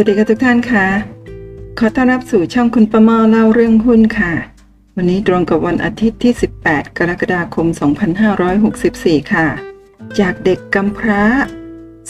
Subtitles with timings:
[0.00, 0.86] วัสดีค่ะทุกท่านค่ะ
[1.78, 4.32] ขอต้อนรับสู่ช่องคุณประมาเล่าเรื่องหุ้นค่ะ
[4.96, 6.32] วันนี้ตรงกับวันอาทิตย์ที่
[6.64, 7.66] 18 กรกฎาคม
[8.50, 9.46] 2564 ค่ะ
[10.18, 11.22] จากเด็กกำพร้า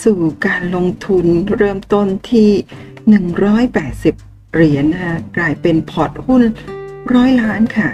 [0.03, 1.25] สู่การลงทุน
[1.55, 2.51] เริ่มต้นที่
[3.71, 6.43] 180 เหรียญนะคะกลายเป็นพอร์ตหุ้น
[7.13, 7.89] ร้อยล้านค่ะ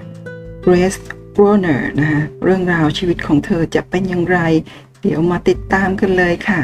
[0.65, 0.99] Grace
[1.35, 4.39] Groner นะคะเรื่องราวชีวิตของเธอจะเป็นอย่างไร
[5.01, 6.61] เดี๋ยวมาติดตามกันเลยค่ะ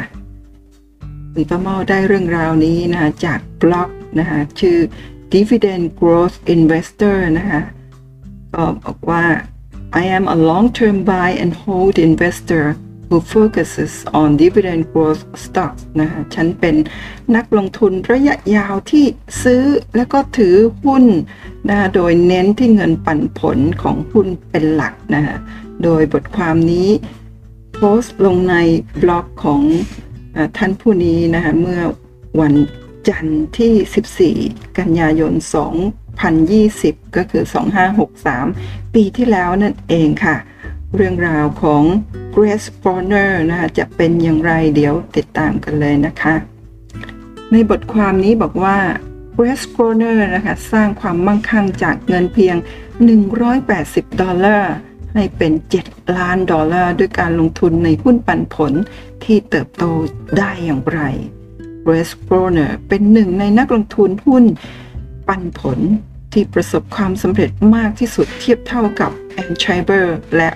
[1.34, 4.78] คุณป้าเมาได้เรื่องราวนี้นะคะจากบล็อกนะคะชื่อ
[5.34, 7.60] Dividend Growth Investor นะคะ
[8.54, 9.24] ก็บอกว่า
[10.02, 12.64] I am a long-term buy and hold investor
[13.08, 16.74] who focuses on dividend growth stocks นะคะฉันเป็น
[17.36, 19.04] นักลงทุนระยะยาวที่
[19.42, 19.64] ซื้อ
[19.96, 20.54] แล้วก็ถือ
[20.84, 21.04] หุ้น
[21.68, 25.36] นะคะโดยเน้นที่เงินปันผลของหุ้นเป็นหลักนะคะ
[25.84, 26.88] โดยบทความนี้
[27.74, 28.54] โพสต์ลงใน
[29.02, 29.62] บล็อกของ
[30.56, 31.80] ท่านผู้นี้นะคะเมื่อ
[32.40, 32.54] วัน
[33.08, 35.32] จันทร์ที่ 14 กันยายน
[36.24, 37.44] 2020 ก็คือ
[38.18, 40.36] 2563 ปีที่แล้วนั่นเองค่ะ
[40.96, 41.82] เรื่องราวของ
[42.34, 46.34] Grace Bonner นะคะจะเป็นอย่างไรเดี๋ยวติดตามกันเลยนะคะ
[47.52, 48.78] ในบทความนี้บอกว่า
[49.36, 52.56] Grace Bonner นะคะสร้างความมั่งคั่งจากเงินเพียง
[53.38, 54.74] 180 ดอลลาร์
[55.14, 55.52] ให้เป็น
[55.84, 58.72] 7 ล้านดอลลาร์ด้วยการลงทุนในหุ้นปันผล
[59.24, 59.84] ที่เติบโต
[60.38, 61.00] ได้อย่างไร
[61.86, 64.44] Grace Groner เป็นหนึ่งในนักลงทุนหุ้น
[65.28, 65.78] ปันผล
[66.32, 69.10] ที่ประสบความสำเร็จมากที่สุดเทียบเท่ากับ
[69.42, 70.06] a n c h i b e r
[70.36, 70.50] และ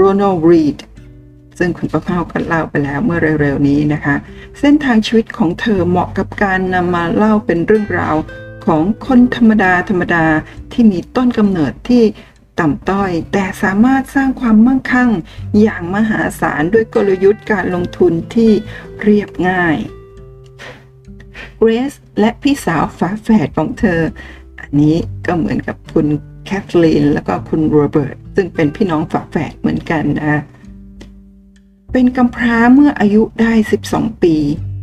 [0.00, 0.78] Ronald Read
[1.58, 4.14] ซึ่งคุณประภาก็เล่าไปแล้วเมื่อเร็วๆนี้นะคะ
[4.58, 8.16] เส้นทางชีวิตของเธอเหมาะกับการนำมาเล่าเป็นเรื่องราว
[8.66, 10.24] ของคนธรรมดาธรรมดา
[10.72, 12.02] ที่มีต้นกำเนิดที่
[12.60, 15.10] ต่ำต้อย แต่สามารถสร้างความมั่งคั่ง
[15.60, 18.52] อย่างมหาศาลด้วยกลยุทธ์การลงทุนที่
[19.02, 19.76] เรียบง่าย
[21.58, 24.00] เกรซและพี่สาวฝาแฝดของเธอ
[24.60, 24.96] อันนี้
[25.26, 26.06] ก็เหมือนกับคุณ
[26.44, 30.38] แคทลีนแล้วก็คุณโรเบิร์ตซึ่งเป็นพี่น้องฝาแฝดเหมือนกันนะ
[31.92, 33.52] เป็นกำพร้าเมื่ออายุได้
[33.88, 34.36] 12 ปี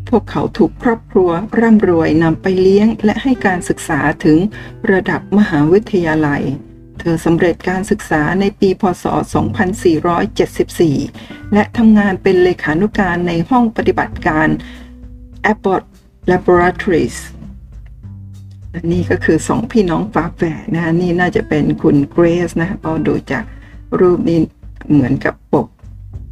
[0.09, 1.29] พวกเขาถูกครอบครัว
[1.59, 4.37] ร่ำรวยนำไปเลี้ยงและให้การศึกษาถึง
[4.91, 6.43] ระดับมหาวิทยาลัย
[6.99, 9.05] เธอสำเร็จการศึกษาในปี พศ
[10.29, 14.47] 2474 และทำงานเป็นเลขานุการในห้องปฏิบัติการ
[15.51, 15.83] Abbott
[16.31, 17.17] Laboratories
[18.71, 23.43] และนี่ก็คือสองพี่น้องฝาแฝดนะคะนี่น่าจะเป็นคุณเกรซนะเพราะดูจาก
[23.99, 24.39] รูปนี้
[24.91, 25.67] เหมือนกับปก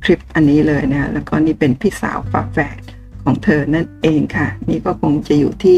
[0.03, 2.77] คลิปอันนี้เลยนะแล้วก็นี่เป็นพี่สาวฝาแฝด
[3.23, 5.77] ของเธอนั่นเองค่ะ นี่ก็คงจะอยู่ที่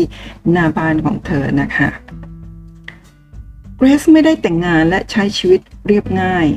[0.52, 1.90] หน้าบ้านของเธอนะคะ
[3.84, 6.48] รซไม่ได้แต่งงานและใช้ชีวิตเรียบง่าย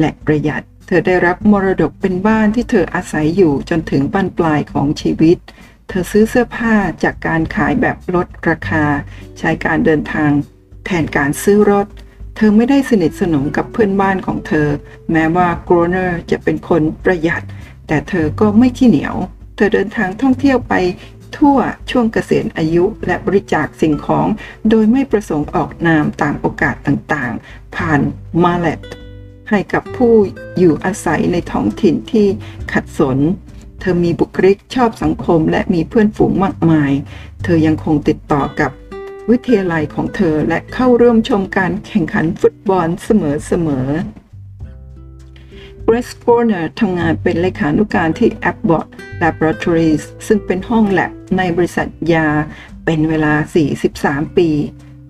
[0.00, 5.38] และประหยัด เธอได้รับมรดกเป็นบ้านที่เธออาศัยอยู่จนถึงบ้านปลายของชีวิต
[5.88, 8.84] เธอซื้อเสื้อผ้าจากการขายแบบลดราคา
[9.38, 10.30] ใช้การเดินทาง
[10.86, 11.86] แทนการซื้อรถ
[12.36, 14.68] เธอไม่ได้สนิทสนมกับเพื่อนบ้านของเธอ
[15.12, 17.42] แม้ว่าโกรเนอร์จะเป็นคนประหยัด
[17.86, 19.16] แต่เธอก็ไม่ที่เหนียว
[19.56, 20.74] เธอเดินทางท่องเที่ยวไป
[21.38, 21.58] ทั่ว
[21.90, 24.26] ช่วงเกษียณอายุและบริจาคสิ่งของ
[24.70, 28.00] โดยไม่ประสงค์ออกนามตามโอกาสต่างๆ ผ่าน
[28.42, 28.80] มาเลต
[29.50, 30.14] ให้กับผู้
[30.58, 32.26] อยู่อาศัยในท้องถิ่นที่
[32.72, 33.18] ขัดสน
[33.80, 36.92] เธอมีบุคลิกชอบสังคมและมีเพื่อนฝูงมากมาย
[37.44, 38.70] เธอยังคงติดต่อกับ
[39.30, 44.19] วิทยาลัยของเธอและเข้าร่วมชมการแข่งขันฟุตบอลเสมอๆ
[45.86, 48.86] Grace Corner ทำงานเป็นเลขานุการที่ Abbott
[49.22, 52.28] Laboratories ซึ่งเป็นห้องแลบในบริษัทยา
[52.84, 53.34] เป็นเวลา
[53.86, 54.50] 43 ปี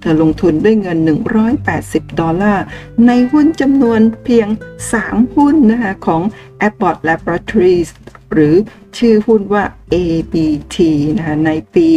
[0.00, 0.98] เธอลงทุนด้วยเงิน
[1.58, 2.64] 180 ดอลลาร์
[3.06, 4.48] ในหุ้นจำนวนเพียง
[4.92, 6.22] 3 หุ้นนะคะของ
[6.68, 7.88] Abbott Laboratories
[8.32, 8.54] หรือ
[8.98, 9.64] ชื่อหุ้นว่า
[9.94, 10.76] ABT
[11.16, 11.88] นะคะในปี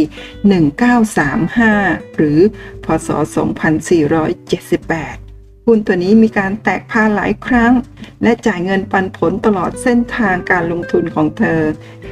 [1.24, 2.38] 1935 หรือ
[2.84, 5.23] พศ 2478
[5.66, 7.72] หุ้นตัวนี้มีการแตกพาหลายครั้ง
[8.22, 11.60] และจ่ายเงินปันผลตลอดเส้นทางการลงทุนของเธอ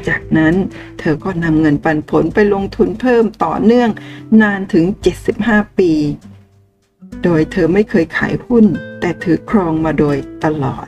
[0.08, 0.54] จากนั้น
[0.98, 3.90] เธอก็นำเงินปันผลไปลงทุนเพิ่มต่อเนื่อง
[4.42, 4.84] นานถึง
[5.32, 5.92] 75 ปี
[7.24, 8.64] โดยเธอไม่เคยขายหุ้น
[9.00, 10.86] แต่ถือครองมาโดยตลอด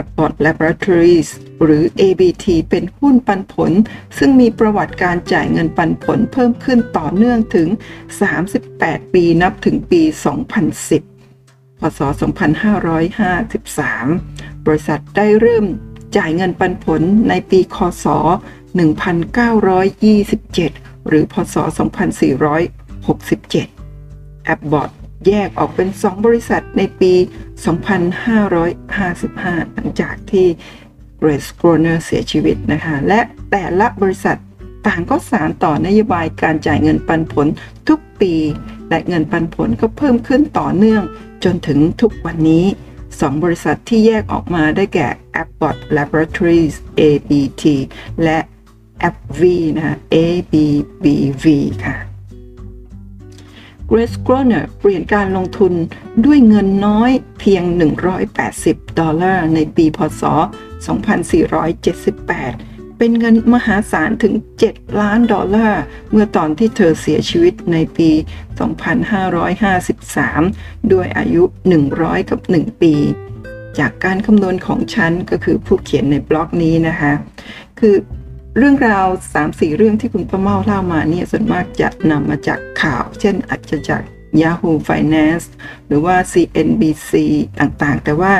[0.00, 1.28] Abbott Laboratories
[1.62, 3.72] หรือ ABT เป็นหุ้นปันผล
[4.18, 7.68] ซึ่งมีประวัติการจ่ายเงินปันผลเพิ่มขึ้นต่อเนื่องถึง
[8.40, 11.17] 38 ปีนับถึงปี 2010
[11.80, 12.00] พศ
[13.08, 15.64] 2553 บริษัทได้เริ่ม
[16.16, 18.06] จ่ายเงินปันผลในปีคศ
[19.36, 21.56] 1927 หรือพศ
[23.66, 24.90] 2467 Abbott
[25.26, 27.12] แยกออกเป็น 2 บริษัทในปี
[27.98, 30.46] 2555 หลังจากที่
[31.20, 33.20] Grace Groner เสียชีวิตนะคะ และ
[33.50, 34.38] แต่ละบริษัท
[34.88, 37.46] ต่างก็สารต่อนโยบายการจ่ายเงินปันผล
[37.88, 38.34] ทุกปี
[38.88, 41.02] และเงินปันผลก็เพิ่มขึ้นต่อเนื่อง
[41.44, 42.64] จนถึงทุกวันนี้
[43.20, 45.08] สองบริษัทที่แยกออกมาได้แก่
[45.42, 47.64] Abbott Laboratories ABT
[48.24, 48.38] และ
[49.08, 49.42] AbbV
[49.76, 51.44] นะ ABBV
[51.84, 51.96] ค่ะ
[53.90, 55.72] Grace Groner เปลี่ยนการลงทุน
[56.24, 57.62] ด้วยเงินน้อยเพียง
[58.30, 60.32] 180 ดอลลาร์ในปีพศ 2478
[62.98, 64.34] เป็นเงินมหาศาลถึง
[64.66, 68.10] 7 ล้านดอลลาร์ เมื่อตอนที่เธอเสียชีวิตในปี
[69.50, 71.42] 2553 ด้วยอายุ
[71.86, 72.94] 100 กับ 1 ปี
[73.78, 77.12] จากการคำนวณของฉันก็คือผู้เขียนในบล็อกนี้นะคะ
[77.78, 77.94] คือ
[78.56, 79.06] เรื่องราว
[79.42, 84.02] 3-4 เรื่องที่คุณประเมาเล่ามาเนี่ยส่วนมากจะนำมาจากข่าว เช่นอาจจะจาก
[84.42, 85.46] Yahoo Finance
[85.86, 87.12] หรือว่า CNBC
[87.60, 88.32] ต่างๆ แต่ว่า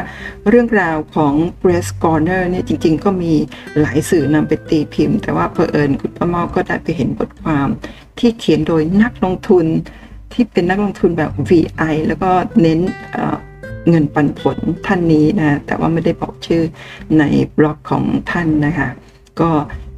[0.48, 3.32] เรื่องราวของ Press Corner เนี่ยจริงๆ ก็มี
[3.80, 7.68] หลายสื่อนำไปตีพิมพ์ แต่ว่าเพอเอิญคุณประเมาก็ได้ไปเห็นบทความ
[8.18, 9.66] ที่เขียนโดยนักลงทุน
[10.32, 12.30] ที่เป็นนักลงทุนแบบ VI แล้วก็
[12.60, 12.80] เน้น
[13.88, 14.56] เงินปันผล
[14.86, 16.62] ท่านนี้นะ แต่ว่าไม่ได้บอกชื่อ
[17.18, 17.24] ใน
[17.56, 18.88] บล็อกของท่านนะคะ
[19.40, 19.50] ก็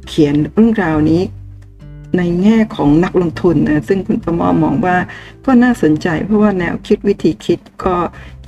[0.07, 1.21] เขียนเรื่องราวนี้
[2.17, 4.97] ในแง่ของนักลงทุนนะซึ่งคุณประมอมองว่า
[5.45, 7.95] ก็น่าสนใจเพราะว่าแนวคิดวิธีคิดก็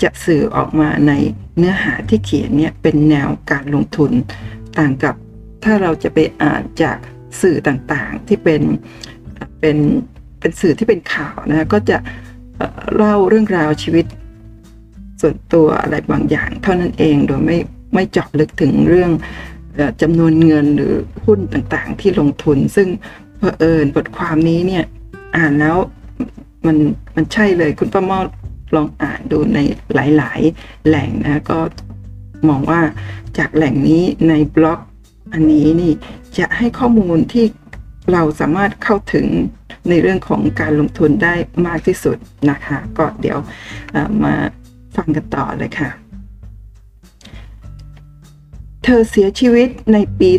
[0.02, 1.12] จะสื่อออกมาใน
[1.58, 4.12] เนื้อหาที่เขียนเนี่ยเป็นแนวการลงทุน
[4.80, 5.16] ต่างกับ
[5.64, 6.98] ถ้าเราจะไปอ่านจาก
[7.42, 8.62] สื่อต่างๆที่เป็น
[9.60, 9.78] เป็น
[10.40, 11.98] เป็นสื่อที่เป็นข่าวนะก็จะ
[12.96, 14.06] เล่าเรื่องราวชีวิต
[15.22, 17.58] ส่วนตัวอะไรบางอย่าง เท่านั้นเองโดยไม่
[17.94, 19.12] ไม่เจาะลึกถึงเรื่อง
[20.02, 20.94] จำนวนเงินหรือ
[21.26, 22.88] หุ้นต่างๆ ที่ลงทุน ซึ่ง
[23.44, 24.84] เผอิญบทความนี้เนี่ย
[25.36, 25.78] อ่านแล้ว
[26.66, 26.78] มัน
[27.16, 28.20] มันใช่เลยคุณป้ามอ
[28.76, 29.60] ลองอ่านดูใน
[29.94, 31.60] หลาย ๆ แหล่งนะก็
[32.50, 32.82] มองว่า
[33.38, 34.80] จากแหล่งนี้ในบล็อก
[35.34, 35.92] อันนี้นี่
[36.38, 37.46] จะให้ข้อมูลที่
[38.14, 39.26] เราสามารถเข้าถึง
[39.90, 41.34] ในเรื่องของการลงทุนได้
[41.68, 42.18] มากที่สุด
[42.50, 43.38] นะคะ ก็เดี๋ยว
[44.24, 44.34] มา
[44.96, 46.03] ฟังกันต่อเลยค่ะ
[48.84, 50.30] เธอเสียชีวิตในปี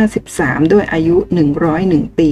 [0.00, 1.16] 2553 ด้วยอายุ
[1.66, 2.30] 101 ปี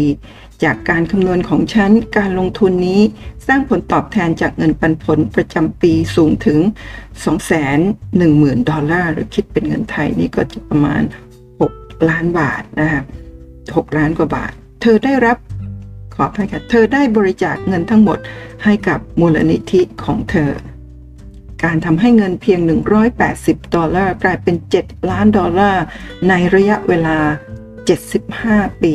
[0.65, 3.01] จากการคำนวณของฉัน การลงทุนนี้
[3.47, 6.59] สร้างผลตอบแทนจากเงินปันผลประจำปีสูงถึง
[7.45, 11.03] 210,000 ดอลลาร์ หรือคิดเป็นเงินไทยนี่ก็จะประมาณ
[11.57, 13.03] 6 ล้านบาทนะคะ
[13.51, 14.53] 6ล้านกว่าบาท
[14.83, 15.37] เธอได้รับ
[16.15, 18.19] ขออภัยค่ะ เธอได้บริจาคเงินทั้งหมด
[18.65, 20.51] ให้กับมูลนิธิของเธอ
[21.65, 22.61] การทำให้เงินเพียง
[23.17, 25.85] 180 ดอลลาร์กลายเป็น 7 ล้านดอลลาร์
[26.29, 27.19] ในระยะเวลา
[28.01, 28.95] 75 ปี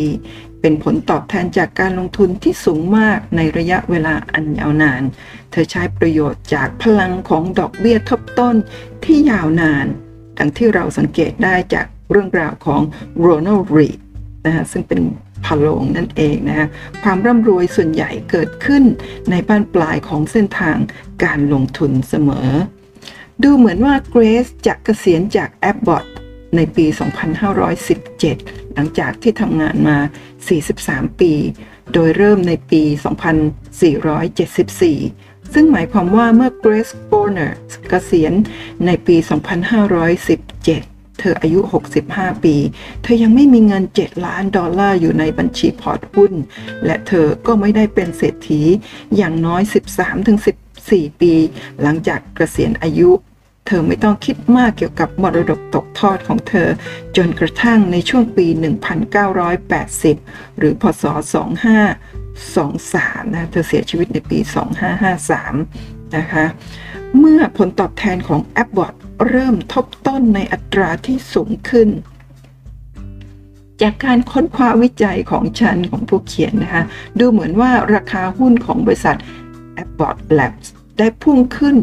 [0.61, 5.03] เป็นผลตอบแทนจากการลงทุนที่สูงมากในระยะเวลาอันยาวนาน
[5.51, 8.55] เธอใช้ประโยชน์จากพลังของดอกเบี้ยทบต้น
[9.03, 9.85] ที่ยาวนาน
[10.37, 12.81] ดังที่เราสังเกตได้จากเรื่องราวของ
[13.21, 13.99] โรนัลด์รีด
[14.45, 14.99] นะฮะซึ่งเป็น
[15.45, 16.67] พะโลงนั่นเองนะ
[17.03, 18.83] ความร่ำรวยส่วนใหญ่เกิดขึ้น
[19.29, 20.77] ในบ้านปลายของเส้นทาง
[21.23, 22.49] การลงทุนเสมอ
[23.43, 26.05] ดูเหมือนว่าเกรซจะเกษียณจากแอปบอท
[26.55, 26.85] ในปี
[27.59, 29.97] 2517 หลังจากที่ทำงานมา
[30.59, 31.33] 43 ปี
[31.93, 32.83] โดยเริ่มในปี
[34.37, 37.59] 2474 ซึ่งหมายความว่าเมื่อเกรซโกรเนอร์
[37.89, 38.33] เกษียณ
[38.85, 39.15] ในปี
[39.91, 40.94] 2517
[41.25, 41.59] เธออายุ
[42.01, 42.55] 65 ปี
[43.03, 46.33] เธอยังไม่มีเงิน 7 ล้านดอลลาร์อยู่ในบัญชีพอร์ตหุ้น
[46.85, 48.61] และเธอก็ไม่ได้เป็นเศรษฐี
[49.15, 49.61] อย่างน้อย
[50.41, 51.33] 13-14 ปี
[51.81, 53.09] หลังจากเกษียณอายุ
[53.67, 56.69] เธอไม่ต้องคิดมากเกี่ยวกับมรดกตกทอดของเธอ
[57.17, 58.47] จนกระทั่งในช่วงปี
[59.73, 61.03] 1980 หรือพศ
[62.43, 64.39] 2523 นะ เธอเสียชีวิตในปี
[65.27, 66.45] 2553 นะคะ
[67.19, 68.93] เมื่อผลตอบแทนของแอปบอท
[69.27, 71.89] เริ่มทบต้นในอัตราที่สูงขึ้น
[73.81, 76.83] จากการค้นคว้าวิจัยของฉันของผู้เขียนนะคะ
[77.19, 79.17] ดูเหมือนว่าราคาหุ้นของบริษัท
[79.83, 80.67] Abbott Labs
[80.97, 81.75] ได้พุ่งขึ้น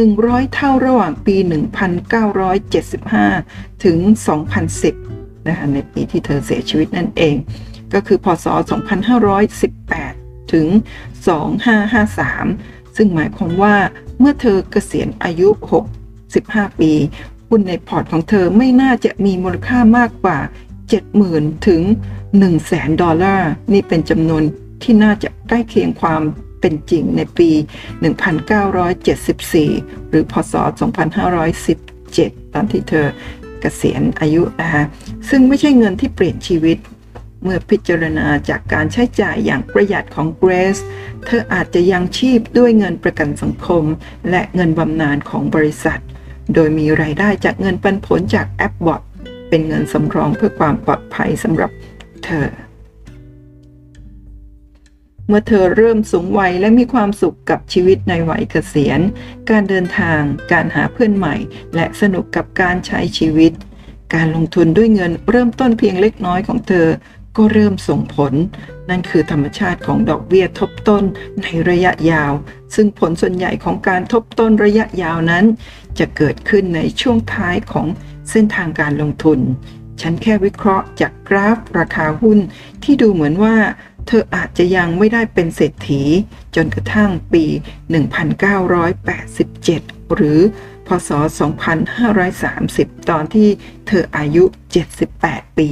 [0.00, 1.36] 100 เท่าระหว่างปี
[3.00, 3.98] 1975 ถึง
[4.72, 7.36] 2010 นะคะ ในปีที่เธอเสียชีวิตนั่นเอง
[7.94, 8.46] ก็คือ พศ
[9.70, 10.66] 2518 ถึง
[11.56, 13.76] 2553 ซึ่งหมายความว่า
[14.18, 15.48] เมื่อเธอเกษียณอายุ
[16.34, 16.92] 65ปี
[17.48, 20.38] หุ้นในพอร์ตของเธอไม่น่าจะมีมูลค่ามากกว่า
[21.02, 21.82] 70,000 ถึง
[22.40, 24.42] 100,000 ดอลลาร์ นี่เป็นจำนวน
[24.82, 26.22] ที่น่าจะใกล้เคียงความ
[26.60, 27.50] เป็นจริงในปี
[29.20, 30.54] 1974 หรือพศ
[31.74, 33.06] 2517 ตอนที่เธอ
[33.60, 34.84] เกษียณอายุนะคะ
[35.28, 36.78] ซึ่งไม่ใช่เงินที่เปลี่ยนชีวิต
[37.42, 40.78] เมื่อพิจารณาจากการใช้จ่ายอย่างประหยัดของเกรซ
[41.26, 43.84] เธออาจจะยังชีพด้วยเงินประกันสังคม
[44.30, 46.00] และเงินบำนาญของบริษัท
[46.54, 49.02] โดยมีรายได้จากเงินปันผลจากแอปบอท
[49.48, 51.70] เป็นเงินสำรองเพื่อความปลอดภัยสำหรับ
[52.24, 52.48] เธอ
[55.28, 59.00] เมื่อเธอเริ่มสูงวัยและมีความสุขกับชีวิตในวัยเกษียณ
[59.50, 60.20] การเดินทาง
[60.52, 61.34] การหาเพื่อนใหม่
[61.74, 63.52] และสนุกกับการใช้ชีวิต
[64.14, 66.86] การลงทุนด้วยเงินเริ่มต้นเพียงเล็กน้อยของเธอ
[67.36, 68.32] ก็เริ่มส่งผล
[68.90, 71.04] นั่นคือธรรมชาติของดอกเบี้ยทบต้น
[71.42, 72.32] ในระยะยาว
[72.74, 75.44] ซึ่งผลส่วนใหญ่ของการทบต้นระยะยาวนั้น
[75.98, 77.86] จะเกิดขึ้นในช่วงท้ายของ
[78.30, 79.40] เส้นทางการลงทุน
[80.00, 82.38] ฉันแค่วิเคราะห์จากกราฟราคาหุ้น
[82.84, 83.56] ที่ดูเหมือนว่า
[84.06, 86.02] เธออาจจะยังไม่ได้เป็นเศรษฐี
[86.56, 87.44] จนกระทั่งปี
[88.78, 90.40] 1987 หรือ
[90.86, 91.10] พศ
[92.30, 93.48] 2530 ตอนที่
[93.86, 94.44] เธออายุ
[95.02, 95.70] 78 ปี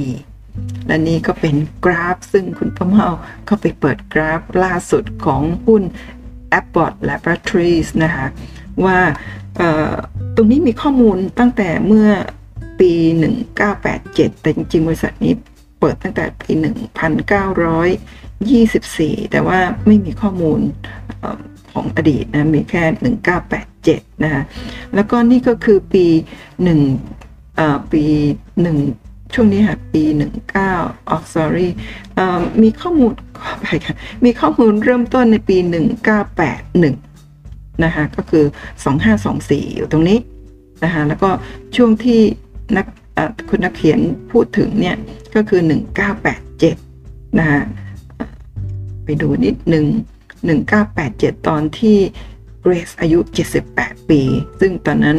[0.87, 3.07] และนี่ก็เป็นกราฟซึ่งคุณป้าเมา
[3.45, 5.83] เขาไปเปิดกราฟล่าสุดของหุ้น
[6.59, 8.27] Abbott Laboratories นะคะ
[8.85, 8.99] ว่า
[10.35, 12.09] ตรงนี้มีข้อมูลตั้งแต่เมื่อ
[12.79, 12.91] ปี
[13.63, 15.33] 1987 แต่จริงๆ บริษัทนี้
[15.79, 16.51] เปิดตั้งแต่ปี
[18.71, 20.59] 1924 แต่ว่าไม่มีข้อมูล
[21.71, 22.83] ของอดีตนะ มีแค่
[23.53, 24.43] 1987 นะคะ
[24.95, 26.05] แล้วก็นี่ก็คือปี
[27.13, 28.03] 1 ปี
[28.73, 30.03] 1 ช่วงนี้ค่ะ ปี
[30.61, 31.69] 19 oh sorry
[32.61, 35.57] มีข้อมูลขอไปค่ะ มีข้อมูลเริ่มต้นในปี
[36.89, 38.45] 1981 นะคะ ก็คือ
[39.11, 40.19] 2524 อยู่ตรงนี้
[40.83, 41.29] นะคะ แล้วก็
[41.75, 42.21] ช่วงที่
[42.77, 42.85] นัก
[43.49, 43.99] คุณนักเขียน
[44.31, 44.95] พูดถึงเนี่ย
[45.35, 45.61] ก็คือ
[46.49, 47.61] 1987 นะฮะ
[49.03, 49.85] ไปดูนิดหนึ่ง
[50.65, 51.97] 1987 ตอนที่
[52.61, 53.19] เกรซอายุ
[53.65, 54.21] 78 ปี
[54.59, 55.17] ซึ่งตอนนั้น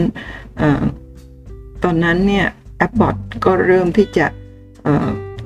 [1.84, 2.46] ตอนนั้นเนี่ย
[2.76, 4.26] แอปบอทก็เริ่มที่จะ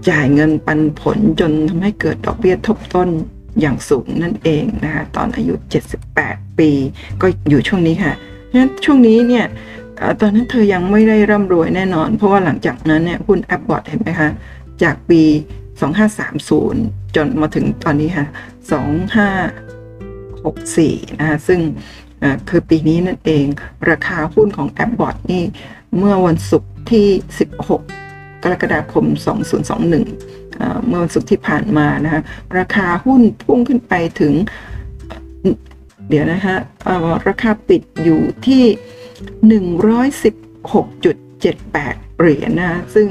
[0.08, 3.08] จ่ายเงินปันผลจนทำให้เกิดดอกเบี้ยทบต้น
[3.60, 5.54] อย่างสูงนั่นเองนะคะตอนอายุ
[6.06, 6.70] 78 ปี
[7.20, 8.12] ก็อยู่ช่วงนี้ค่ะ
[8.46, 9.46] เพราะฉะนั้นช่วงนี้เนี่ย
[10.20, 14.30] ตอนนั้นเธอยังไม่ได้ร่ำรวยแน่นอน เพราะว่าหลังจากนั้นเนี่ยหุ้น Abbott เห็นไหมคะ
[14.82, 15.22] จากปี
[16.18, 18.26] 2530 จนมาถึงตอนนี้ค่ะ
[21.12, 21.60] 2564 นะคะซึ่ง
[22.48, 23.44] คือปีนี้นั่นเอง
[23.90, 25.42] ราคาหุ้นของ Abbott นี่
[25.98, 27.06] เมื่อวันศุกร์ ที่
[27.58, 29.04] 16 กรกฎาคม
[29.80, 32.22] 2021 เมื่อวันศุกร์ที่ผ่านมานะคะ
[32.58, 34.32] ราคาหุ้นพุ่งขึ้นไปถึง
[36.08, 36.56] เดี๋ยวนะฮะ
[37.28, 38.64] ราคาปิดอยู่ที่
[39.72, 43.06] 116.78 เหรียญนะซึ่ง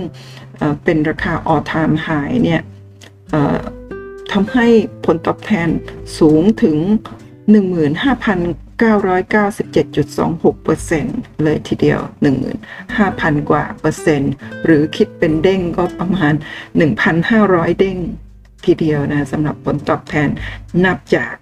[0.83, 2.61] เป็นราคา all time high เนี่ย
[4.31, 4.65] ทำให้
[5.05, 5.69] ผลตอบแทน
[6.19, 6.77] สูงถึง
[7.75, 11.99] 15,000 997.26%เลยทีเดียว
[12.75, 14.33] 15,000 กว่าเปอร์เซ็นต์
[14.65, 16.33] หรือคิดเป็นเด้งก็ประมาณ
[17.07, 17.97] 1,500 เด้ง
[18.65, 20.29] ทีเดียวนะสำหรับผลตอบแทน
[20.85, 21.33] นับจาก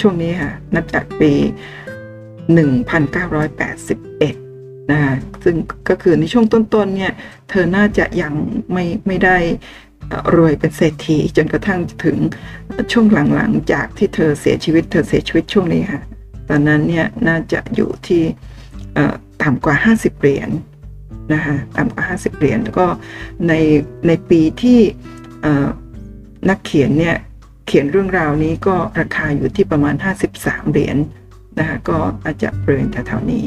[0.00, 1.32] ช่วงนี้ค่ะ นับจากปี
[2.92, 5.00] 1981 นะ
[5.44, 5.56] ซึ่ง
[5.88, 7.12] ก็คือในช่วงต้นๆ เนี่ย
[7.50, 8.32] เธอน่าจะยัง
[8.72, 9.36] ไม่ไม่ได้
[10.34, 12.16] รวยเป็นเศรษฐีจนกระทั่งถึง
[12.92, 16.02] ช่วงหลังๆ จากที่เธอเสียชีวิต เธอเสียชีวิตช่วงนี้ค่ะ
[16.54, 18.22] อนนั้นเนี่ยน่าจะอยู่ที่
[19.42, 20.50] ต่ำกว่า 50 เหรียญ
[21.32, 22.86] นะคะต่ำกว่า 50 เหรียญแล้วก็
[23.48, 23.52] ใน
[24.06, 24.80] ในปีที่
[26.48, 27.16] นักเขียนเนี่ย
[27.66, 29.94] เขียนเรื่องราวนี้ก็ราคาอยู่ที่ประมาณ
[30.34, 30.96] 53 เหรียญ
[31.58, 33.44] นะคะก็อาจจะบริเวณแถวๆนี้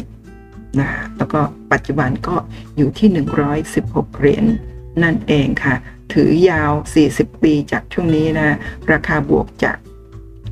[0.79, 2.35] นะแล้วก็ปัจจุบันก็
[2.77, 3.09] อยู่ที่
[3.63, 4.45] 116 เหรียญ
[5.03, 5.75] นั่นเองค่ะ
[6.13, 6.71] ถือยาว
[7.07, 8.57] 40 ปีจากช่วงนี้นะ
[8.91, 9.77] ราคาบวกจาก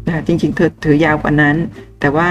[0.07, 1.55] นะจริงๆเธอถือยาวกว่านั้น
[1.99, 2.29] แต่ว่า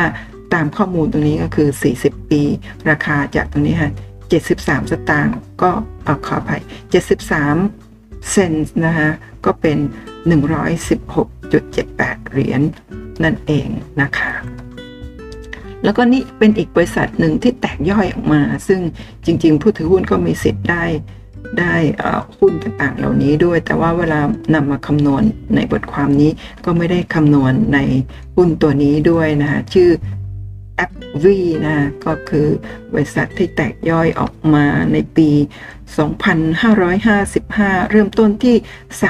[0.55, 1.69] ตามข้อมูลตรงนี้ก็คือ
[2.01, 2.43] 40 ปี
[2.91, 3.93] ราคาจากตรงนี้ค่ะ
[4.41, 5.71] 73 สตางค์ก็
[6.05, 6.63] เอาขออภัย
[7.43, 9.09] 73 เซนต์นะคะ
[9.45, 9.79] ก็เป็น
[10.29, 12.63] 116.78 เหรียญ
[13.25, 13.69] นั่นเอง
[14.01, 14.33] นะคะ
[15.85, 18.81] แล้วก็นี่เป็นอีกบริษัทหนึ่งที่แตกย่อยออกมา ซึ่ง
[19.27, 20.85] จริง ๆ ผู้ถือหุ้นก็มีสิทธิ์ได้
[21.59, 21.75] ได้
[22.39, 24.21] หุ้นต่างๆ เหล่านี้ด้วย แต่ว่าเวลา
[24.55, 25.23] นำมาคำนวณ
[25.55, 26.31] ในบทความนี้
[26.65, 27.79] ก็ไม่ได้คำนวณใน
[28.37, 29.91] หุ้นตัวนี้ด้วยนะคะชื่อ
[30.85, 31.27] a p v
[31.67, 32.49] นะก็คือ
[32.93, 35.31] บริษัทที่แตกย่อยออกมาในปี
[37.01, 38.57] 2555 เริ่มต้นที่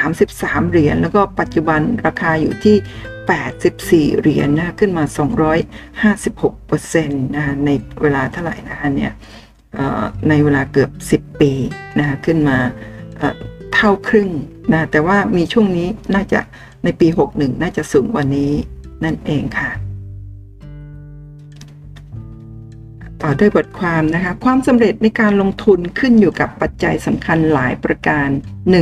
[0.09, 2.77] 33 เหรียญแล้วก็ปัจจุบันราคาอยู่ที่
[4.09, 5.05] 84 เหรียญนะขึ้นมา
[5.85, 7.71] 256%นะใน
[8.03, 9.13] เวลาเท่าไหร่นะคะเนี่ย
[10.29, 11.53] ในเวลาเกือบ 10 ปี
[11.99, 12.59] นะคะขึ้นมา
[13.75, 14.31] เท่าครึ่ง
[14.73, 16.41] นะแต่ว่ามีช่วงนี้น่าจะ
[16.85, 18.53] ในปี 61 น่าจะสูงกว่านี้
[19.05, 19.71] นั่นเองค่ะ
[23.23, 28.29] ต่อด้วยบทความนะคะความสำเร็จในการลงทุนขึ้นอยู่กับปัจจัยสำคัญหลายประการ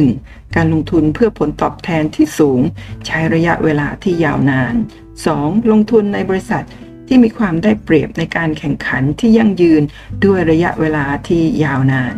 [0.00, 0.56] 1.
[0.56, 2.60] การลงทุนเพื่อผลตอบแทนที่สูง
[3.06, 4.74] ใช้ระยะเวลาที่ยาวนาน
[5.22, 5.70] 2.
[5.70, 6.64] ลงทุนในบริษัท
[7.12, 9.82] ที่มีความได้เปรียบในการแข่งขันที่ยั่งยืน
[10.24, 12.14] ด้วยระยะเวลาที่ยาวนาน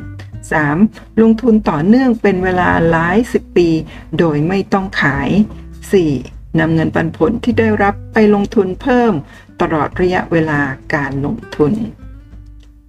[0.58, 1.22] 3.
[1.22, 3.68] ลงทุนต่อเนื่องเป็นเวลาหลายสิบปี
[4.18, 5.28] โดยไม่ต้องขาย
[5.94, 6.58] 4.
[6.58, 9.12] นำเงินปันผลที่ได้รับไปลงทุนเพิ่ม
[9.61, 10.61] ตลอดระยะเวลา
[10.94, 11.72] การลงทุน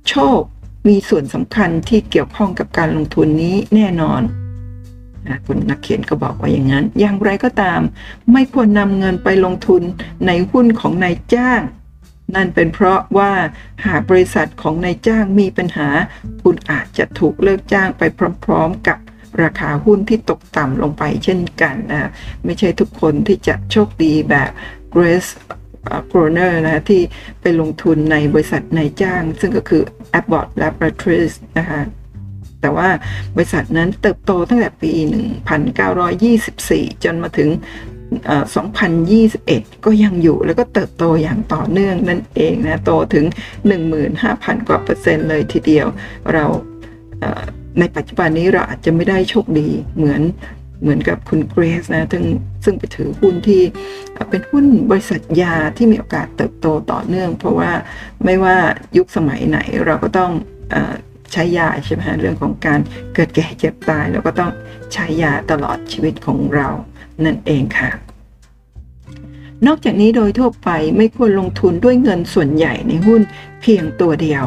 [0.09, 0.39] โชค
[0.87, 4.21] มีส่วนสำคัญที่เกี่ยวข้องกับการลงทุนนี้แน่นอน
[5.27, 7.81] นะคุณนักเขียนก็บอกว่าอย่างนั้น อย่างไรก็ตาม
[8.31, 9.81] ไม่ควรนำเงินไปลงทุน
[10.27, 11.61] ในหุ้นของนายจ้าง
[12.35, 13.31] นั่นเป็นเพราะว่า
[13.85, 15.89] หากบริษัทของนายจ้างมีปัญหา
[16.43, 18.03] คุณอาจจะถูกเลิกจ้างไป
[18.45, 18.97] พร้อม ๆ กับ
[19.43, 22.09] ราคาหุ้นที่ตกต่ำลงไปเช่นกันนะ
[22.45, 24.49] ไม่ใช่ทุกคนที่จะโชคดีแบบ
[24.93, 25.31] Grace
[26.11, 27.01] กรเนอร์นะที่
[27.41, 29.83] ไปลงทุนในบริษัทนายจ้าง ซึ่งก็คือ
[30.19, 31.81] Abbott Laboratories นะคะ
[32.61, 32.89] แต่ว่า
[33.35, 34.93] บริษัทนั้นเติบโตตั้งแต่ปี
[35.77, 37.49] 1924 จนมาถึง
[38.21, 43.25] 2021 ก็ยังอยู่แล้วก็เติบโตอย่างต่อเนื่องนั่นเองนะ โตถึง
[43.97, 45.87] 15,000 กว่าเปอร์เซ็นต์เลยทีเดียว
[46.33, 46.45] เรา
[47.79, 50.21] ในปัจจุบันนี้เราอาจจะไม่ได้โชคดีเหมือน
[50.81, 52.23] เหมือนกับคุณเกรซนะซึ่ง
[52.63, 53.63] ซึ่งไปถือหุ้นที่
[54.29, 57.71] เป็นหุ้นบริษัทยาที่มีโอกาสเติบโตต่อเนื่อง เพราะว่า
[58.25, 58.55] ไม่ว่า
[58.97, 60.31] ยุคสมัยไหนเราก็ต้อง
[61.31, 62.79] ใช้ยาใช่ไหมเรื่องของการ
[63.13, 64.51] เกิดแก่เจ็บตายเราก็ต้อง
[64.93, 66.67] ใช้ยาตลอดชีวิตของเรา
[67.25, 67.89] นั่นเองค่ะ
[69.67, 73.21] นอกจากนี้โดยทั่วไปไม่ควรลงทุนด้วยเงินส่วนใหญ่ในหุ้น
[73.61, 74.43] เพียงตัวเดียว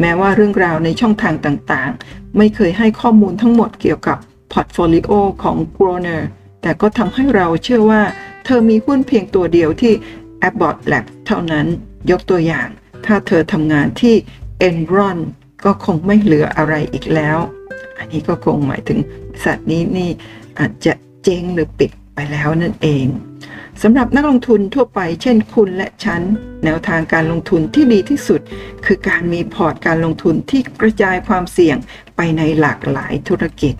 [0.00, 4.18] แม้ว่าเรื่องราวในช่องทางต่างๆ ไม่เคยให้ข้อมูลทั้งหมดเกี่ยวกับ
[4.52, 6.22] พอร์ตโฟลิโอของ g r o n e r
[6.62, 8.02] แต่ก็ทำให้เราเชื่อว่า
[8.44, 9.92] เธอมีหุ้นเพียงตัวเดียวที่
[10.48, 11.66] Abbott Lab เท่านั้น
[12.10, 12.68] ยกตัวอย่าง
[13.06, 14.14] ถ้าเธอทำงานที่
[14.68, 15.18] Enron
[15.64, 17.38] ก็คงไม่เหลืออะไรอีกแล้ว
[17.98, 18.98] อันนี้ก็คงหมายถึง
[19.30, 20.10] บริษัทนี้นี่
[20.58, 20.92] อาจจะ
[21.24, 23.06] เจ๊งหรือปิด ไปแล้วนั่นเอง
[23.82, 26.22] สำหรับนักลงทุนทั่วไป เช่นคุณและฉัน
[26.64, 28.40] แนวทางการลงทุนที่ดีที่สุด
[28.86, 31.76] คือการมีพอร์ตการลงทุนที่กระจายความเสี่ยง
[32.16, 33.74] ไปในหลากหลายธุรกิจ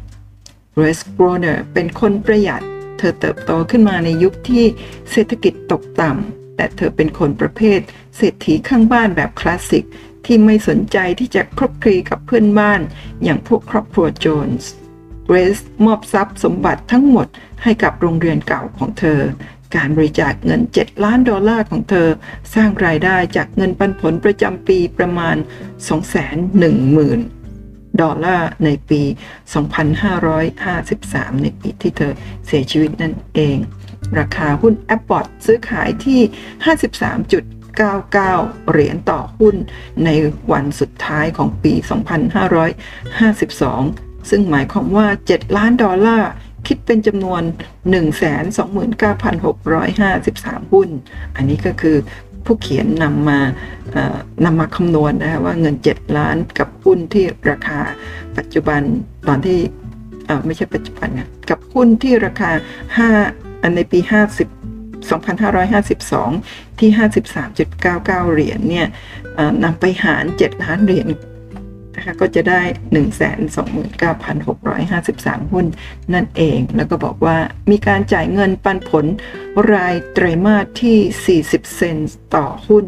[0.76, 2.62] เรสโกรเนอร์เป็นคนประหยัด
[2.98, 4.64] เธอเติบโตขึ้นมาในยุคที่
[5.10, 7.80] เศรษฐกิจตกต่ำ แต่เธอเป็นคนประเภท
[8.16, 9.84] เศรษฐีข้างบ้านแบบคลาสสิก
[10.26, 12.80] ที่ไม่สนใจที่จะครบคลีกับเพื่อนบ้าน
[13.22, 14.70] อย่างพวกครอบครัวโจนส์
[15.28, 17.26] เรซมอบทรัพย์สมบัติทั้งหมด
[17.62, 19.20] ให้กับโรงเรียนเก่าของเธอ
[19.76, 22.08] การบริจาคเงิน 7 ล้านดอลลาร์ของเธอ
[22.54, 25.36] สร้างรายได้จากเงินปันผลประจำปีประมาณ
[26.28, 29.02] 210,000 ดอลลาร์ในปี
[30.62, 32.12] 2553 ในปีที่เธอ
[32.46, 33.56] เสียชีวิตนั่นเอง
[34.18, 36.20] ราคาหุ้น Apple ซื้อขายที่
[37.42, 39.56] 53.99 เหรียญต่อหุ้น
[40.04, 40.08] ใน
[40.52, 41.72] วันสุดท้ายของปี
[43.42, 46.30] 2552 ซึ่งหมายความว่า 7 ล้านดอลลาร์
[46.66, 47.42] คิดเป็นจำนวน
[47.92, 50.88] 129,653 หุ้น
[51.36, 51.96] อันนี้ก็คือ
[52.44, 53.40] ผู้เขียนนำมา
[54.44, 57.80] นำมาคำนวณนะคะว่าเงิน 7 ล้านกับหุ้นที่ราคา
[58.36, 58.80] ปัจจุบัน
[59.28, 59.58] ตอนที่
[60.46, 62.50] ไม่ใช่ปัจจุบันนะกับหุ้นที่ราคา
[63.06, 64.10] 5 อันในปี 50
[65.10, 66.90] 2552 ที่
[67.60, 68.86] 53.99 เหรียญเนี่ย
[69.64, 71.06] นำไปหาร 7 ล้านเหรียญ
[71.96, 72.62] นะคะก็จะได้
[74.22, 75.66] 129,653 หุ้น
[76.14, 77.36] นั่นเอง แล้วก็บอกว่า
[77.70, 79.06] มีการจ่ายเงินปันผล
[79.72, 82.86] รายไตรมาสที่ 40 เซนต์ต่อหุ้น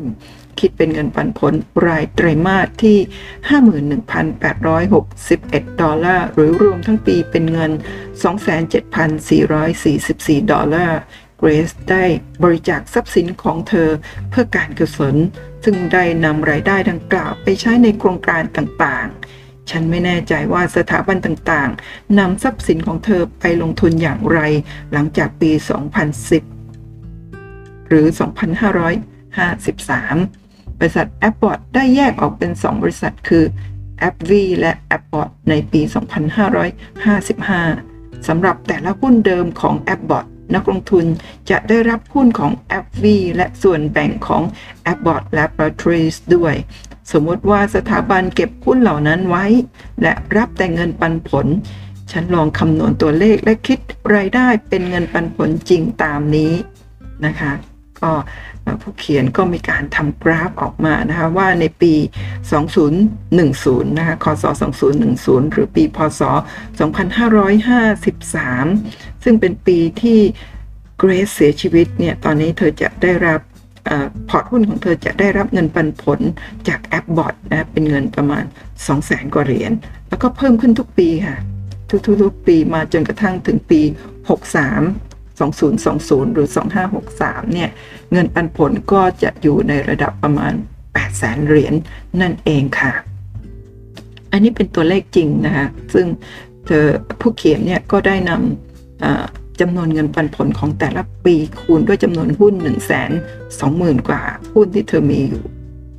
[0.60, 1.54] คิดเป็นเงินปันผล
[1.86, 2.98] รายไตรมาสที่
[4.00, 7.72] 51,861 ดอลลาร์ หรือรวมทั้งปีเป็นเงิน
[8.90, 10.98] 27,444 ดอลลาร์
[11.46, 12.04] รซได้
[12.42, 13.88] บริจาคทรัพย์สินของเธอ
[14.30, 15.14] เพื่อการกุศล
[15.64, 24.40] ซึ่งได้นำรายได้ดังกล่าวไปใช้ในโครงการต่างๆ ฉันไม่แน่ใจว่าสถาบันต่างๆนำทรัพย์สินของเธอไปลงทุนอย่างไร
[24.92, 25.50] หลังจากปี
[26.70, 28.06] 2010 หรือ
[29.22, 33.44] 2553 บริษัท Apple ได้แยกออกเป็น 2 บริษัทคือ
[34.08, 34.30] a p p v
[34.60, 35.80] และ Apple ในปี
[37.44, 41.04] 2555 สำหรับแต่ละหุ้นเดิมของ Apple นักลงทุน
[41.50, 43.04] จะได้รับหุ้นของ a p v
[43.36, 44.42] และส่วนแบ่งของ
[44.92, 46.54] a b b o t Laboratories ด้วย
[47.12, 49.44] สมมติว่าสถาบันเก็บหุ้นเหล่านั้นไว้
[50.02, 51.46] และรับแต่เงินปันผล
[52.12, 53.78] ฉันลองคำนวณตัวเลขและคิด
[54.14, 56.52] รายได้เป็นเงินปันผลจริงตามนี้
[57.26, 57.52] นะคะ
[58.04, 58.12] ก็
[58.82, 61.94] ผู้เขียนก็มีการทำกราฟออกมานะคะว่าในปี
[62.74, 64.44] 2010 นะคะคศ
[64.98, 66.22] 2010 หรือปี พศ
[67.92, 70.18] 2553 ซึ่งเป็นปีที่
[70.98, 73.40] เกรซเสียชีวิตเนี่ย ตอนนี้เธอจะได้รับ
[74.28, 76.20] พอร์ตหุ้นของเธอจะได้รับเงินปันผล
[76.68, 78.44] จากแอปบอทนะเป็นเงินประมาณ
[78.88, 79.72] 200,000 กว่าเหรียญ
[80.08, 81.38] แล้วก็เพิ่มขึ้นทุกปีค่ะ
[82.22, 83.80] ทุกๆปีมาจนกระทั่งถึงปี
[84.48, 86.48] 63 2020 หรือ
[87.00, 87.68] 2563 เนี่ย
[88.12, 90.52] เงินปันผลก็จะอยู่ในระดับประมาณ
[90.86, 91.74] 8 แสนเหรียญ
[92.20, 92.92] นั่นเองค่ะ
[94.32, 96.06] อันนี้เป็นตัวเลขจริงนะคะซึ่ง
[96.66, 96.86] เธอ
[97.20, 102.70] ผู้เขียนเนี่ยก็ได้นำจำนวนเงินปันผลของแต่ละปีคูณด้วยจำนวนหุ้น 1 2 0
[103.60, 104.22] 0 0 0 กว่า
[104.54, 105.44] หุ้นที่เธอมีอยู่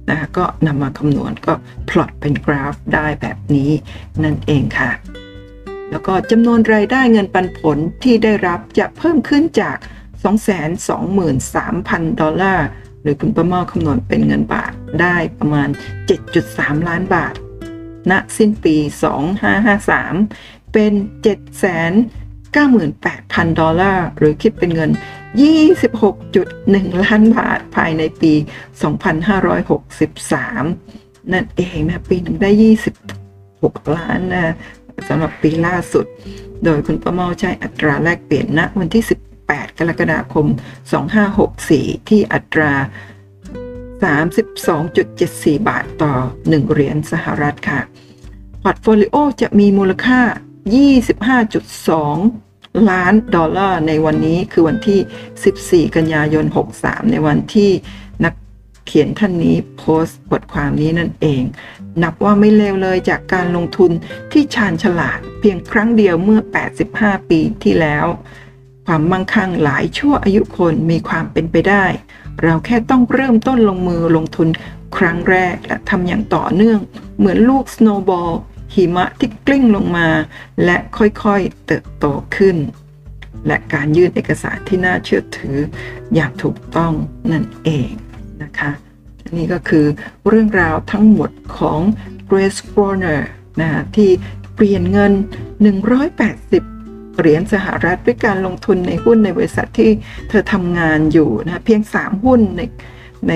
[0.09, 1.53] นะคะก็นำมาคำนวณก็
[1.89, 3.71] พลอตเป็นกราฟได้แบบนี้
[4.23, 4.91] นั่นเองค่ะ
[5.91, 9.77] แล้วก็จำนวนรายได้เงินปันผลที่ได้รับจะเพิ่มขึ้นจาก
[11.03, 12.67] 223,000 ดอลลาร์
[13.01, 14.71] หรือคุณประมาคำนวณเป็นเงินบาท
[15.01, 15.69] ได้ประมาณ
[16.27, 17.33] 7.3 ล้านบาท
[18.11, 18.75] ณ สิ้นปี
[19.55, 20.93] 2553 เป็น
[22.05, 24.91] 798,000 ดอลลาร์ หรือคิดเป็นเงิน
[25.81, 28.33] 26.1 ล้านบาทภายในปี
[29.97, 32.49] 2563 นั่นเองนะ ปีหนึ่งได้
[33.21, 34.55] 26 ล้านนะ
[35.07, 36.05] สำหรับปีล่าสุด
[36.63, 39.03] โดยคุณประเมาใช้อัตราแลกเปลี่ยนณวันที่
[39.41, 40.45] 18 กรกฎาคม
[41.27, 42.71] 2564 ที่อัตรา
[44.03, 46.13] 32.74 บาทต่อ
[46.45, 47.79] 1 เหรียญสหรัฐค่ะ
[48.63, 50.19] พอร์ตโฟลิโอจะมีมูลค่า
[51.13, 56.45] 25.2 ล้านดอลลาร์ในวันนี้คือวันที่ 14 กันยายน
[56.79, 57.71] 63 ในวันที่
[58.85, 61.43] เขียนท่านนี้โพสต์บทความนี้นั่นเอง
[62.03, 63.91] นับว่าไม่เลวเลยจากการลงทุน
[64.31, 66.39] ที่ชาญฉลาดเพียงครั้งเดียวเมื่อ
[66.85, 68.05] 85 ปีที่แล้ว
[68.85, 71.85] ความมั่งคั่งหลายชั่วอายุคนมีความเป็นไปได้
[72.43, 74.47] เราแค่ต้องเริ่มต้นลงมือลงทุน
[74.97, 76.79] ครั้งแรกและทำอย่างต่อเนื่อง
[77.17, 78.31] เหมือนลูกสโนว์บอล
[78.75, 80.07] หิมะที่กลิ้งลงมา
[80.65, 82.57] และค่อยๆเติบโตขึ้น
[83.47, 85.57] และการยื่นเอกสารที่น่าเชื่อถือ
[86.15, 86.93] อย่างถูกต้อง
[87.31, 87.91] นั่นเอง
[88.43, 88.71] นะคะ
[89.37, 89.85] นี่ก็คือ
[90.27, 91.79] เรื่องราวทั้งหมดของ
[92.29, 93.21] Grace Groner
[93.61, 94.09] นะที่
[94.55, 95.13] เปลี่ยนเงิน
[95.95, 99.91] 180 เหรียญสหรัฐด้วยการลงทุนในหุ้นในบริษัทที่
[100.29, 102.61] เธอทำงานอยู่นะเพียง 3 หุ้นใน
[103.29, 103.33] ใน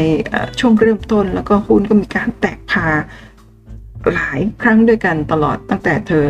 [0.59, 2.87] ช่วงเริ่มต้นแล้วก็หุ้นก็มีการแตกพา
[4.13, 6.25] หลายครั้งด้วยกันตลอดตั้งแต่เธอ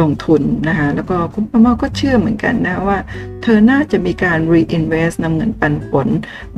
[0.00, 2.98] ลงทุนนะคะแล้วก็คุณป้าเมาก็เชื่อเหมือนกันนะว่า
[3.42, 6.08] เธอน่าจะมีการ reinvest นำเงินปันผล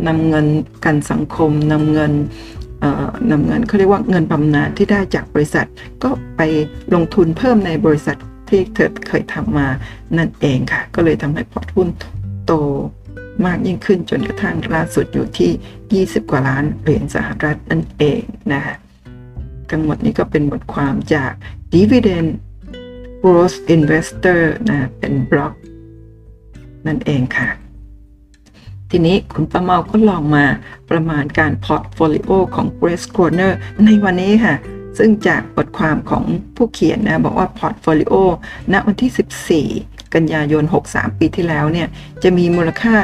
[0.07, 0.47] นำเงิน
[0.85, 2.12] กันสังคมนำเงิน
[3.31, 5.66] นำเงินเขาเรียกว่าเงินบำนาญที่ได้จากบริษัท
[6.05, 6.40] ก็ไป
[6.94, 8.16] ลงทุนเพิ่มในบริษัท
[8.49, 9.68] ที่เธอเคยทำมา
[10.18, 11.88] นั่นเองค่ะ ก็เลยทำให้พอร์ตหุ้น
[12.47, 12.53] โต
[13.47, 18.20] มากยิ่งขึ้นจนกระทั่งล่าสุดอยู่ที่ 20 กว่าล้านเหรียญสหรัฐนั่นเอง
[18.53, 18.75] นะคะ
[19.70, 21.33] ทั้งหมดนี้ก็เป็นบทความจาก
[21.75, 22.29] Dividend
[23.24, 25.54] Growth Investor นะเป็นบล็อก
[26.87, 27.48] นั่นเองค่ะ
[28.90, 30.44] ทีนี้คุณป้าเมาก็ลองมา
[30.90, 33.53] ประมาณการพอร์ตโฟลิโอของ Grace Groner
[33.84, 34.54] ในวันนี้ค่ะ
[34.98, 36.24] ซึ่งจากบทความของ
[36.56, 38.14] ผู้เขียนนะบอกว่าพอร์ตโฟลิโอ
[38.72, 41.88] ณวันที่ 14 กันยายน 63 ปีที่แล้วเนี่ย
[42.22, 42.94] จะมีมูลค่า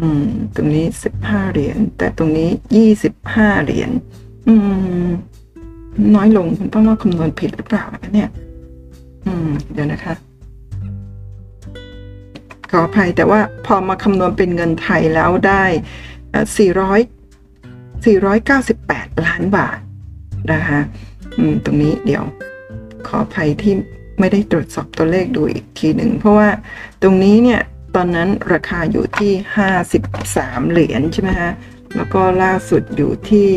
[0.00, 0.86] อืม ตรงนี้
[1.18, 2.50] 15เหรียญแต่ตรงนี้
[3.06, 3.90] 25เหรียญ
[4.48, 4.54] อื
[5.06, 5.10] ม
[6.14, 8.28] น้อยลงคุณประมาคำนวณผิดหรือเปล่าเนี่ย
[9.26, 10.14] อืม เดี๋ยวนะคะ
[12.70, 15.64] ขออภัยแต่ว่าพอมาคำนวณเป็นเงินไทยแล้วได้
[16.44, 19.78] 400 498 ล้านบาท
[20.52, 20.80] นะคะ
[21.64, 22.24] ตรงนี้เดี๋ยว
[23.06, 23.74] ขออภัยที่
[24.18, 26.48] ไม่ได้ตรวจสอบตัวเลขดูอีกทีหนึ่ง เพราะว่า
[27.02, 27.60] ตรงนี้เนี่ย
[27.96, 29.32] ตอนนั้นราคาอยู่ที่
[30.02, 31.52] 53 เหรียญใช่ไหมฮะ
[31.96, 33.48] แล้วก็ล่าสุดอยู่ที่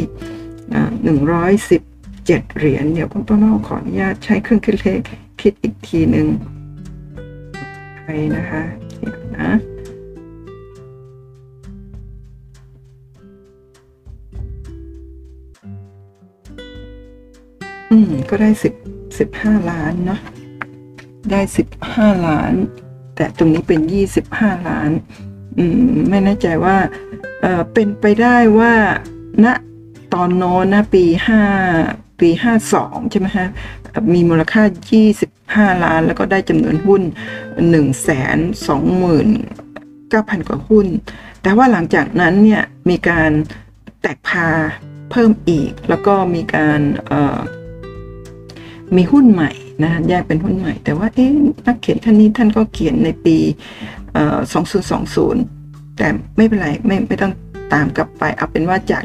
[1.68, 5.00] 117 เหรียญเดี๋ยวคุณป้าเมาขออนุญาตใช้เครื่องคิดเลข
[5.42, 6.28] คิดอีกทีหนึ่ง
[8.04, 8.64] ไปนะคะ
[9.00, 9.50] เดี๋ยวนะ
[18.12, 18.74] ม ก็ได้สิบ
[19.20, 20.20] สิบห้าล้านเนาะ
[21.32, 22.54] ได้สิบห้าล้าน
[23.16, 24.90] แต่ตรงนี้เป็นยี่สิบห้าล้าน
[25.58, 26.78] อืม ไม่แน่ใจว่า
[27.42, 28.74] เออเป็นไปได้ว่า
[29.46, 29.48] ณ
[30.14, 31.42] ตอนโน้นนะปีห้า
[32.20, 33.48] ปีห้าสองใช่ไหมฮะ
[34.14, 34.64] มีมูลค่า
[35.20, 37.02] 25ล้าน แล้วก็ได้จำนวนหุ้น
[37.72, 37.82] 1 2 9 0
[40.14, 40.88] 0 0กว่าหุ้น
[41.42, 43.32] แต่ว่าหลังจากนั้นเนี่ยมีการ
[44.02, 44.48] แตกพา
[45.12, 46.80] เพิ่มอีก แล้วก็มีการ
[48.98, 49.52] มีหุ้นใหม่
[49.84, 51.32] นะแยกเป็นหุ้นใหม่ แต่ว่าเอ๊ะ
[51.66, 53.38] นักเขียนท่านนี้ท่านก็เขียนในปี
[55.04, 57.34] 2020 แต่ไม่เป็นไรไม่ไม่ต้อง
[57.74, 59.04] ตามกลับไป เอาเป็นว่าจาก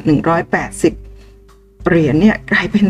[0.70, 2.86] 180 เหรียญเนี่ยกลายเป็น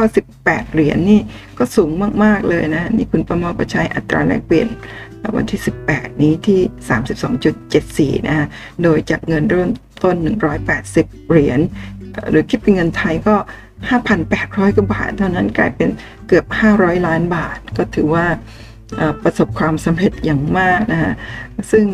[0.00, 1.20] 498 เหรียญนี่
[1.58, 1.90] ก็สูง
[2.24, 4.68] มาก ๆ เลยนะ นี่คุณประมอก็ใช้อัตราแลกเปลี่ยน
[5.36, 8.46] วันที่ 18 นี้ที่ 32.74 นะฮะ
[8.82, 9.70] โดยจากเงินเริ่ม
[10.04, 10.16] ต้น
[10.72, 11.60] 180 เหรียญ
[12.30, 13.36] หรือคิดเป็นเงินไทยก็
[13.88, 15.88] 5,800กว่าบาท เท่านั้นกลายเป็น
[16.28, 16.44] เกือบ
[16.76, 18.26] 500 ล้านบาท ก็ถือว่า
[19.22, 21.12] ประสบความสำเร็จอย่างมากนะฮะ
[21.70, 21.84] ซึ่ง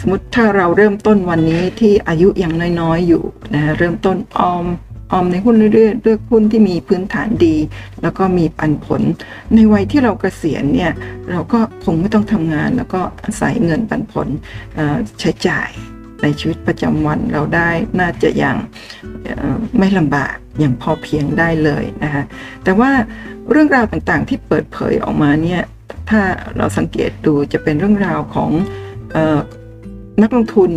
[0.00, 4.64] สมมติถ้าเราเริ่มต้นวันนี้ที่อายุยังน้อยๆอยู่นะฮะเริ่มต้นออม
[5.12, 7.56] ออมในหุ้นเรื่อยๆเลือกหุ้นที่มีพื้นฐานดี
[8.02, 9.02] แล้วก็มีปันผล
[9.54, 10.92] ในวัยที่เรากเกษียณเนี่ย
[11.30, 14.28] เราก็คงไม่ต้องทำงาน แล้วก็อาศัยเงินปันผล
[15.20, 15.70] ใช้จ่าย
[16.24, 18.56] ในชีวิตประจำวันเราได้น่าจะอย่าง
[19.78, 22.22] ไม่ลำบากอย่างพอเพียงได้เลยนะคะ
[22.64, 22.90] แต่ว่า
[23.50, 25.62] เรื่องราวต่างๆที่เปิดเผยออกมาเนี่ย
[26.10, 26.20] ถ้า
[26.56, 28.50] เราสังเกตดูจะเป็นเรื่องราวของ
[29.16, 29.38] ออ
[30.22, 30.70] นักลงทุน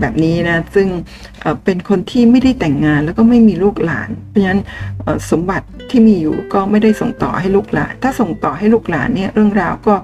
[0.00, 0.88] แบบนี้นะซึ่ง
[1.64, 4.60] เป็นคนที่ไม่ได้แต่งงานแล้วก็ไม่มีลูกหลาน เพราะฉะนั้น
[5.30, 9.94] สมบัติที่มีอยู่ก็ไม่ได้ส่งต่อให้ลูกหลาน ถ้าส่งต่อให้ลูกหลานเนี่ยเรื่องราวก็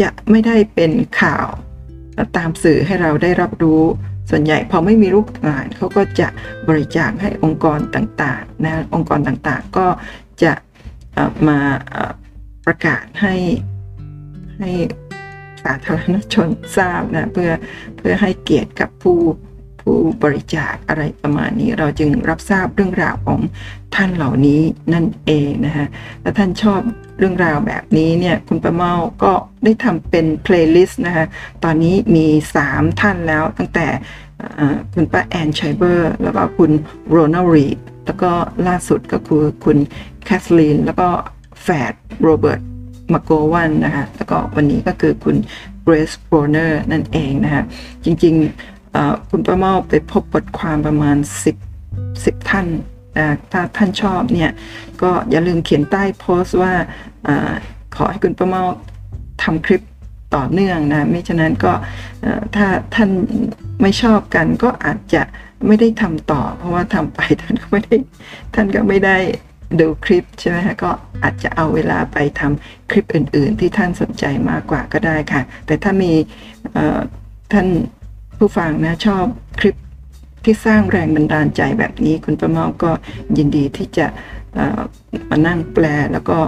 [0.00, 1.46] จะไม่ได้เป็นข่าว
[2.36, 3.82] ตามสื่อให้เราได้รับรู้
[4.34, 6.28] ส่วนใหญ่พอไม่มีลูกหลานเขาก็จะ
[6.68, 9.86] บริจาคให้องค์กรต่างๆนะองค์กรต่างๆก็
[10.42, 10.52] จะ
[11.48, 11.58] มา
[12.66, 13.34] ประกาศให้
[14.58, 14.70] ให้
[15.64, 17.50] สาธารณชนทราบนะเพื่อ
[17.96, 19.18] เพื่อให้เกียรติกับผู้
[19.82, 23.40] ผู้บริจาคอะไรประมาณนี้ เราจึงรับทราบเรื่องราวของ
[23.94, 24.60] ท่านเหล่านี้
[24.94, 25.86] นั่นเองนะฮะ
[26.22, 26.80] ถ้าท่านชอบ
[27.18, 28.92] เรื่องราวแบบนี้เนี่ยคุณประเมา
[29.22, 29.32] ก็
[29.64, 31.26] ได้ทำเป็นเพลย์ลิสต์นะคะ
[31.64, 32.26] ตอนนี้มี
[32.64, 33.86] 3 ท่านแล้วตั้งแต่
[34.94, 36.70] คุณป้าแอนไชเบอร์ แล้วก็คุณ
[37.10, 38.30] โรนัลด์รีดแล้วก็
[38.66, 39.78] ล่าสุดก็คือคุณ
[40.24, 41.08] แคสลีนแล้วก็
[41.62, 41.92] แฝด
[42.22, 42.60] โรเบิร์ต
[43.12, 45.36] มาโกวันนะคะแล้วก็วันนี้ก็คือคุณ
[45.82, 47.62] เกรซโกรเนอร์นั่นเองนะคะ
[48.04, 48.71] จริงๆ
[49.30, 51.16] คุณป้าเมาไปพบบทความประมาณ
[51.76, 52.66] 10 10 ท่าน
[53.52, 54.50] ถ้าท่านชอบเนี่ย
[55.02, 56.72] ก็อย่าลืมเขียนใต้โพสต์ว่า
[57.26, 57.28] อ
[57.96, 58.62] ขอให้คุณป้าเมา
[59.42, 59.82] ทำคลิป
[60.34, 61.72] ต่อเนื่องนะไม่ฉะนั้นก็
[62.56, 63.10] ถ้าท่าน
[63.82, 65.22] ไม่ชอบกันก็อาจจะ
[65.66, 67.96] ไม่ได้ทำต่อ เพราะว่าทำไปท่านก็ไม่ได้
[68.54, 69.16] ท่านก็ไม่ได้
[69.80, 70.90] ดูคลิปใช่ไหมฮะก็
[71.22, 76.12] อาจจะเอาเวลาไปทำคลิปอื่น ๆ ที่ท่านสนใจมากกว่าก็ได้ค่ะ แต่ถ้ามี
[77.52, 77.66] ท่าน
[78.44, 79.24] ผู้ฟังนะชอบ
[79.60, 79.76] คลิป
[80.44, 82.90] ที่สร้างแรงบันดาลใจแบบนี้ คุณประมาก็
[83.36, 84.06] ยินดีที่จะ
[85.30, 86.38] มานั่งแปลแล้วก็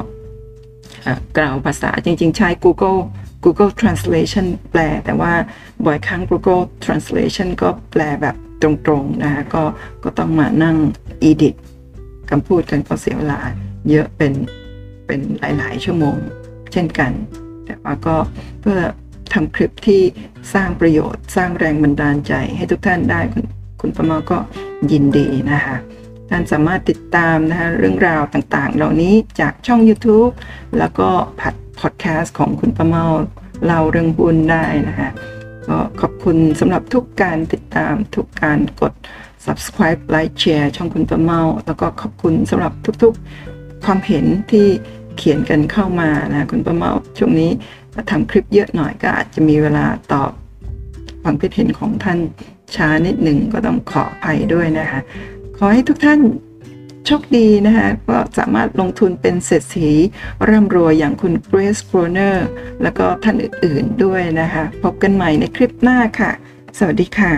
[1.38, 3.00] กล่าวภาษาจริง ๆ ใช้ Google
[3.44, 5.32] Google Translation แปล แต่ว่า
[5.84, 9.62] บ่อยครั้ง Google Translation ก็แปลแบบตรงๆนะคะก็
[10.04, 10.76] ก็ต้องมานั่ง
[11.28, 11.54] edit
[12.30, 13.40] คำพูดกันก็เสียเวลา
[13.90, 14.32] เยอะเป็น
[15.06, 16.16] เป็นหลาย ๆ ชั่วโมง
[16.72, 17.12] เช่นกัน
[17.64, 18.16] แต่ว่าก็
[18.60, 18.78] เพื่อ
[19.34, 20.02] ทำคลิปที่
[20.54, 23.44] สร้างประโยชน์ สร้างแรงบันดาลใจให้ทุกท่านได้คุณ
[23.80, 24.38] คุณประมาก็
[24.92, 25.76] ยินดีนะคะ
[26.30, 30.32] ท่านสามารถติดตามนะคะเรื่องราวต่างๆ เหล่านี้จากช่อง YouTube
[30.78, 31.08] แล้วก็
[31.40, 33.04] ผัดพอดแคสต์ของคุณประเมา
[33.64, 35.10] เล่าเรื่องบุญได้นะคะ
[35.66, 38.92] ก็ขอบคุณสำหรับทุกการติดตามทุกการกด
[39.44, 44.66] subscribe like share ช่องคุณประเมา แล้วก็ขอบคุณสำหรับทุกๆ ความเห็นที่
[45.16, 47.50] เขียนกันเข้ามานะคุณประเมาช่วงนี้
[48.10, 50.30] ทำคลิปเยอะหน่อยก็อาจจะมีเวลาตอบ
[51.22, 52.18] ความคิดเห็นของท่าน
[52.74, 55.00] ช้านิดหนึ่งก็ต้องขออภัยด้วยนะคะ
[55.56, 56.20] ขอให้ทุกท่าน
[57.06, 59.90] โชคดีนะคะก็สามารถลงทุนเป็นเศรษฐี
[60.48, 62.46] ร่ำรวยอย่างคุณเกรซโกรเนอร์
[62.82, 66.30] แล้วก็ท่านอื่นๆด้วยนะคะ พบกันใหม่ในคลิปหน้าค่ะ
[66.78, 67.32] สวัสดีค่ะ